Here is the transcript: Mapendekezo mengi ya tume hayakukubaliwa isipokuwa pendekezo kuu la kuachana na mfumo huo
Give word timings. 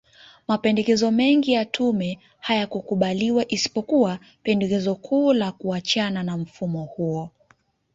Mapendekezo 0.47 1.11
mengi 1.11 1.53
ya 1.53 1.65
tume 1.65 2.19
hayakukubaliwa 2.39 3.45
isipokuwa 3.51 4.19
pendekezo 4.43 4.95
kuu 4.95 5.33
la 5.33 5.51
kuachana 5.51 6.23
na 6.23 6.37
mfumo 6.37 6.83
huo 6.83 7.29